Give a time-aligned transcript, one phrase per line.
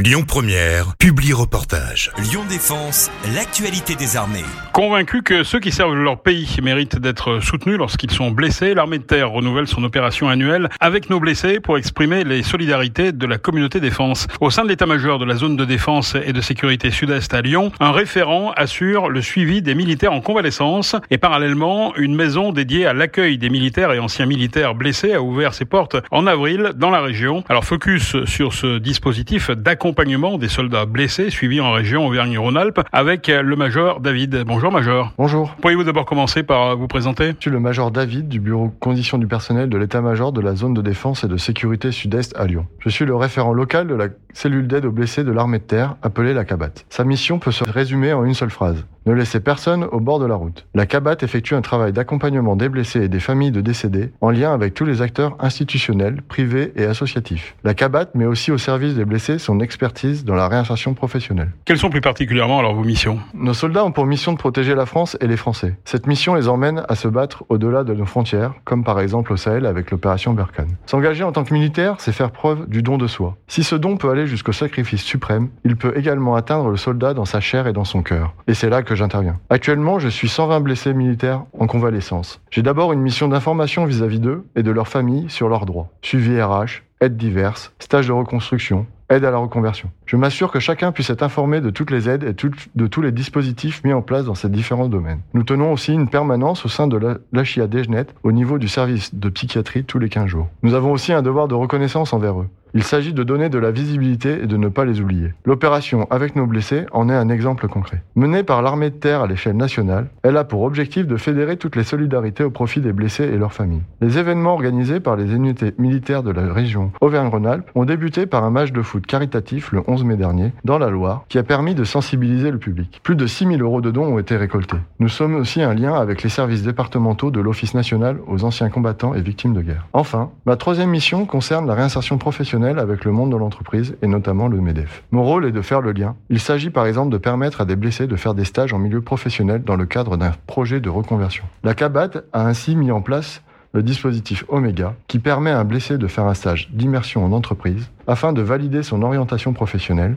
[0.00, 2.12] Lyon Première, publie reportage.
[2.18, 4.44] Lyon Défense, l'actualité des armées.
[4.72, 9.02] Convaincu que ceux qui servent leur pays méritent d'être soutenus lorsqu'ils sont blessés, l'armée de
[9.02, 13.80] terre renouvelle son opération annuelle avec nos blessés pour exprimer les solidarités de la communauté
[13.80, 14.28] défense.
[14.40, 17.72] Au sein de l'état-major de la zone de défense et de sécurité sud-est à Lyon,
[17.80, 22.92] un référent assure le suivi des militaires en convalescence et parallèlement, une maison dédiée à
[22.92, 27.00] l'accueil des militaires et anciens militaires blessés a ouvert ses portes en avril dans la
[27.00, 27.42] région.
[27.48, 33.28] Alors focus sur ce dispositif d'accompagnement accompagnement des soldats blessés suivis en région Auvergne-Rhône-Alpes avec
[33.28, 34.44] le major David.
[34.46, 35.14] Bonjour major.
[35.16, 35.54] Bonjour.
[35.62, 37.28] Pourriez-vous d'abord commencer par vous présenter?
[37.38, 40.74] Je suis le major David du bureau conditions du personnel de l'état-major de la zone
[40.74, 42.66] de défense et de sécurité sud-est à Lyon.
[42.80, 45.96] Je suis le référent local de la cellule d'aide aux blessés de l'armée de terre
[46.00, 46.84] appelée la CABAT.
[46.90, 50.26] Sa mission peut se résumer en une seule phrase ne laissez personne au bord de
[50.26, 50.66] la route.
[50.74, 54.52] La CABAT effectue un travail d'accompagnement des blessés et des familles de décédés en lien
[54.52, 57.56] avec tous les acteurs institutionnels, privés et associatifs.
[57.64, 61.52] La CABAT met aussi au service des blessés son expertise dans la réinsertion professionnelle.
[61.64, 63.18] Quelles sont plus particulièrement alors vos missions?
[63.32, 65.76] Nos soldats ont pour mission de protéger la France et les Français.
[65.86, 69.36] Cette mission les emmène à se battre au-delà de nos frontières, comme par exemple au
[69.36, 70.76] Sahel avec l'opération Berkane.
[70.84, 73.36] S'engager en tant que militaire, c'est faire preuve du don de soi.
[73.46, 77.24] Si ce don peut aller jusqu'au sacrifice suprême, il peut également atteindre le soldat dans
[77.24, 78.34] sa chair et dans son cœur.
[78.46, 79.36] Et c'est là que j'interviens.
[79.50, 82.40] Actuellement, je suis 120 blessés militaires en convalescence.
[82.50, 85.88] J'ai d'abord une mission d'information vis-à-vis d'eux et de leurs familles sur leurs droits.
[86.02, 89.90] Suivi RH, aides diverses, stages de reconstruction, aide à la reconversion.
[90.06, 92.34] Je m'assure que chacun puisse être informé de toutes les aides et
[92.74, 95.20] de tous les dispositifs mis en place dans ces différents domaines.
[95.34, 99.28] Nous tenons aussi une permanence au sein de l'HIA Dejnet au niveau du service de
[99.28, 100.48] psychiatrie tous les 15 jours.
[100.62, 102.48] Nous avons aussi un devoir de reconnaissance envers eux.
[102.74, 105.32] Il s'agit de donner de la visibilité et de ne pas les oublier.
[105.44, 108.02] L'opération Avec nos blessés en est un exemple concret.
[108.14, 111.76] Menée par l'armée de terre à l'échelle nationale, elle a pour objectif de fédérer toutes
[111.76, 113.82] les solidarités au profit des blessés et leurs familles.
[114.00, 118.50] Les événements organisés par les unités militaires de la région Auvergne-Rhône-Alpes ont débuté par un
[118.50, 121.84] match de foot caritatif le 11 mai dernier dans la Loire qui a permis de
[121.84, 123.00] sensibiliser le public.
[123.02, 124.76] Plus de 6000 euros de dons ont été récoltés.
[124.98, 129.14] Nous sommes aussi un lien avec les services départementaux de l'Office national aux anciens combattants
[129.14, 129.86] et victimes de guerre.
[129.92, 134.48] Enfin, ma troisième mission concerne la réinsertion professionnelle avec le monde de l'entreprise et notamment
[134.48, 135.04] le MEDEF.
[135.12, 136.16] Mon rôle est de faire le lien.
[136.28, 139.00] Il s'agit par exemple de permettre à des blessés de faire des stages en milieu
[139.00, 141.44] professionnel dans le cadre d'un projet de reconversion.
[141.62, 143.42] La CABAT a ainsi mis en place
[143.72, 147.90] le dispositif Omega qui permet à un blessé de faire un stage d'immersion en entreprise
[148.06, 150.16] afin de valider son orientation professionnelle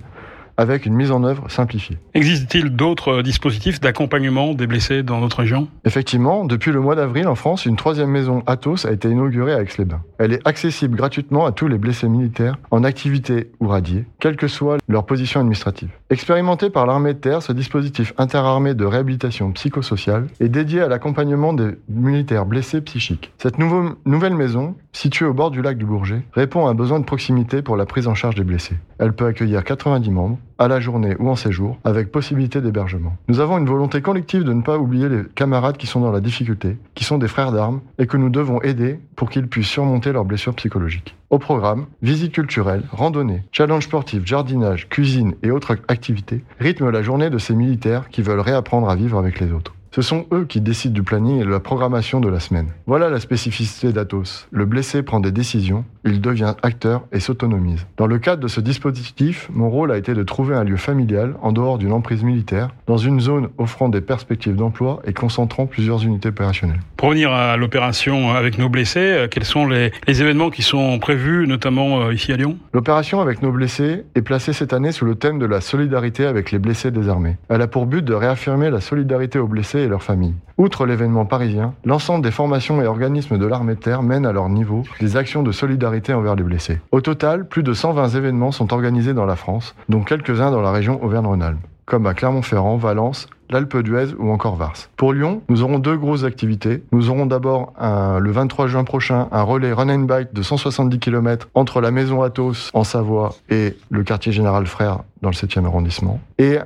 [0.58, 1.98] avec une mise en œuvre simplifiée.
[2.14, 5.68] Existe-t-il d'autres dispositifs d'accompagnement des blessés dans notre région?
[5.86, 9.62] Effectivement, depuis le mois d'avril en France, une troisième maison Athos a été inaugurée à
[9.62, 10.02] Aix-les-Bains.
[10.18, 14.48] Elle est accessible gratuitement à tous les blessés militaires en activité ou radiés, quelle que
[14.48, 15.90] soit leur position administrative.
[16.10, 21.54] Expérimenté par l'armée de terre, ce dispositif interarmé de réhabilitation psychosociale est dédié à l'accompagnement
[21.54, 23.32] des militaires blessés psychiques.
[23.38, 27.06] Cette nouvelle maison, située au bord du lac du Bourget, répond à un besoin de
[27.06, 28.76] proximité pour la prise en charge des blessés.
[29.00, 33.18] Elle peut accueillir 90 membres, à la journée ou en séjour, avec possibilité d'hébergement.
[33.28, 36.20] Nous avons une volonté collective de ne pas oublier les camarades qui sont dans la
[36.20, 40.12] difficulté, qui sont des frères d'armes, et que nous devons aider pour qu'ils puissent surmonter
[40.12, 41.16] leurs blessures psychologiques.
[41.32, 47.32] Au programme, visites culturelles, randonnées, challenge sportifs, jardinage, cuisine et autres activités rythment la journée
[47.32, 49.74] de ces militaires qui veulent réapprendre à vivre avec les autres.
[49.94, 52.68] Ce sont eux qui décident du planning et de la programmation de la semaine.
[52.88, 54.48] Voilà la spécificité d'Atos.
[54.50, 57.86] Le blessé prend des décisions, il devient acteur et s'autonomise.
[57.98, 61.36] Dans le cadre de ce dispositif, mon rôle a été de trouver un lieu familial
[61.42, 66.06] en dehors d'une emprise militaire, dans une zone offrant des perspectives d'emploi et concentrant plusieurs
[66.06, 66.80] unités opérationnelles.
[66.96, 71.00] Pour revenir à l'opération avec nos blessés, euh, quels sont les, les, événements qui sont
[71.00, 72.58] prévus, notamment euh, ici à Lyon?
[72.74, 76.52] L'opération avec nos blessés est placée cette année sous le thème de la solidarité avec
[76.52, 77.36] les blessés des armées.
[77.50, 80.36] Elle a pour but de réaffirmer la solidarité aux blessés et leurs familles.
[80.58, 84.50] Outre l'événement parisien, l'ensemble des formations et organismes de l'armée de terre mènent à leur
[84.50, 86.80] niveau des actions de solidarité envers les blessés.
[86.92, 90.72] Au total, plus de 120 événements sont organisés dans la France, dont quelques-uns dans la
[90.72, 91.60] région Auvergne-Rhône-Alpes
[91.92, 94.74] comme à Clermont-Ferrand, Valence, l'Alpe d'Huez ou encore Vars.
[94.96, 96.84] Pour Lyon, nous aurons deux grosses activités.
[96.92, 101.50] Nous aurons d'abord le 23 juin prochain un relais run and bike de 170 km
[101.54, 106.20] entre la maison Athos en Savoie et le quartier général Frère dans le 7e arrondissement.
[106.40, 106.58] Et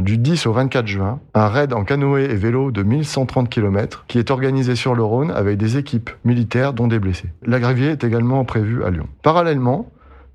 [0.00, 4.18] du 10 au 24 juin, un raid en canoë et vélo de 1130 km qui
[4.18, 7.28] est organisé sur le Rhône avec des équipes militaires dont des blessés.
[7.46, 9.06] L'agrivier est également prévu à Lyon.
[9.22, 9.90] Parallèlement,